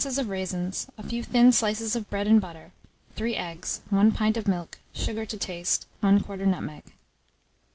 of 0.03 0.29
raisins, 0.29 0.87
a 0.97 1.03
few 1.03 1.21
thin 1.21 1.51
slices 1.51 1.95
of 1.95 2.09
bread 2.09 2.25
and 2.25 2.41
butter, 2.41 2.71
3 3.17 3.35
eggs, 3.35 3.81
1 3.91 4.11
pint 4.13 4.35
of 4.35 4.47
milk, 4.47 4.79
sugar 4.95 5.27
to 5.27 5.37
taste, 5.37 5.85
1/4 6.01 6.43
nutmeg. 6.47 6.83